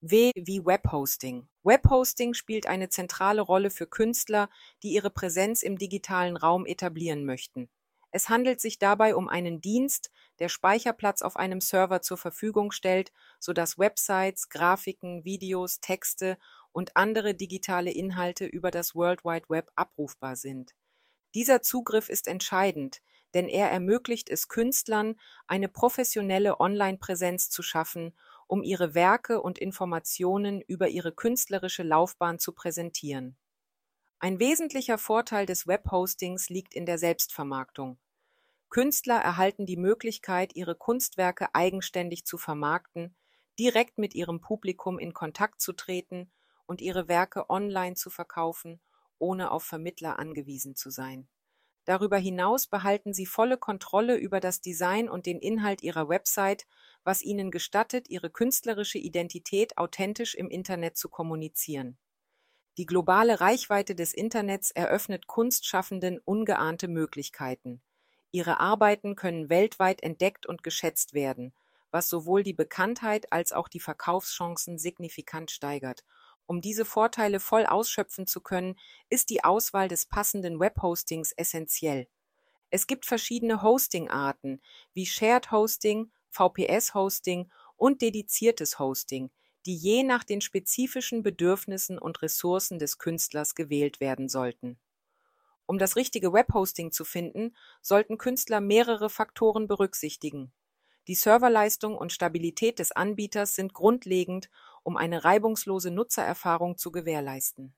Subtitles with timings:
[0.00, 1.48] W wie Webhosting.
[1.64, 4.48] Webhosting spielt eine zentrale Rolle für Künstler,
[4.84, 7.68] die ihre Präsenz im digitalen Raum etablieren möchten.
[8.12, 13.12] Es handelt sich dabei um einen Dienst, der Speicherplatz auf einem Server zur Verfügung stellt,
[13.40, 16.38] sodass Websites, Grafiken, Videos, Texte
[16.70, 20.76] und andere digitale Inhalte über das World Wide Web abrufbar sind.
[21.34, 23.02] Dieser Zugriff ist entscheidend,
[23.34, 25.16] denn er ermöglicht es Künstlern,
[25.48, 28.14] eine professionelle Online-Präsenz zu schaffen
[28.48, 33.36] um ihre Werke und Informationen über ihre künstlerische Laufbahn zu präsentieren.
[34.18, 37.98] Ein wesentlicher Vorteil des Webhostings liegt in der Selbstvermarktung.
[38.70, 43.14] Künstler erhalten die Möglichkeit, ihre Kunstwerke eigenständig zu vermarkten,
[43.58, 46.32] direkt mit ihrem Publikum in Kontakt zu treten
[46.66, 48.80] und ihre Werke online zu verkaufen,
[49.18, 51.28] ohne auf Vermittler angewiesen zu sein.
[51.88, 56.66] Darüber hinaus behalten sie volle Kontrolle über das Design und den Inhalt ihrer Website
[57.08, 61.96] was ihnen gestattet, ihre künstlerische Identität authentisch im Internet zu kommunizieren.
[62.76, 67.80] Die globale Reichweite des Internets eröffnet Kunstschaffenden ungeahnte Möglichkeiten.
[68.30, 71.54] Ihre Arbeiten können weltweit entdeckt und geschätzt werden,
[71.90, 76.04] was sowohl die Bekanntheit als auch die Verkaufschancen signifikant steigert.
[76.48, 78.78] Um diese Vorteile voll ausschöpfen zu können,
[79.10, 82.08] ist die Auswahl des passenden Webhostings essentiell.
[82.70, 84.62] Es gibt verschiedene Hosting-Arten
[84.94, 89.30] wie Shared Hosting, VPS-Hosting und dediziertes Hosting,
[89.66, 94.78] die je nach den spezifischen Bedürfnissen und Ressourcen des Künstlers gewählt werden sollten.
[95.66, 100.50] Um das richtige Webhosting zu finden, sollten Künstler mehrere Faktoren berücksichtigen.
[101.08, 104.50] Die Serverleistung und Stabilität des Anbieters sind grundlegend,
[104.82, 107.74] um eine reibungslose Nutzererfahrung zu gewährleisten.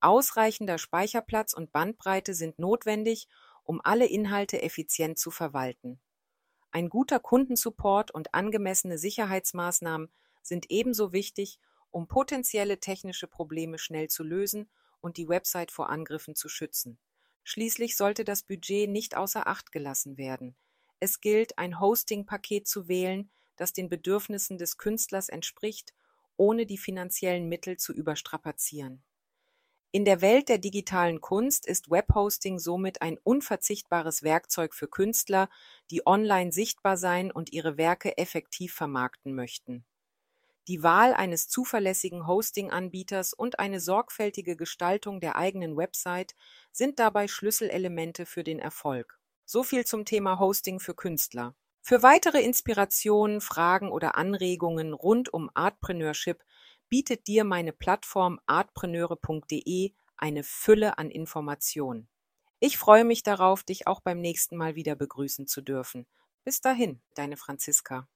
[0.00, 3.28] Ausreichender Speicherplatz und Bandbreite sind notwendig,
[3.64, 6.00] um alle Inhalte effizient zu verwalten.
[6.70, 10.10] Ein guter Kundensupport und angemessene Sicherheitsmaßnahmen
[10.42, 11.58] sind ebenso wichtig,
[11.90, 14.68] um potenzielle technische Probleme schnell zu lösen
[15.00, 16.98] und die Website vor Angriffen zu schützen.
[17.44, 20.56] Schließlich sollte das Budget nicht außer Acht gelassen werden.
[21.00, 25.94] Es gilt, ein Hosting-Paket zu wählen, das den Bedürfnissen des Künstlers entspricht,
[26.36, 29.02] ohne die finanziellen Mittel zu überstrapazieren.
[29.92, 35.48] In der Welt der digitalen Kunst ist Webhosting somit ein unverzichtbares Werkzeug für Künstler,
[35.90, 39.86] die online sichtbar sein und ihre Werke effektiv vermarkten möchten.
[40.68, 46.34] Die Wahl eines zuverlässigen Hosting-Anbieters und eine sorgfältige Gestaltung der eigenen Website
[46.72, 49.18] sind dabei Schlüsselelemente für den Erfolg.
[49.44, 51.54] So viel zum Thema Hosting für Künstler.
[51.88, 56.42] Für weitere Inspirationen, Fragen oder Anregungen rund um Artpreneurship
[56.88, 62.08] bietet dir meine Plattform artpreneure.de eine Fülle an Informationen.
[62.58, 66.08] Ich freue mich darauf, dich auch beim nächsten Mal wieder begrüßen zu dürfen.
[66.42, 68.08] Bis dahin, deine Franziska.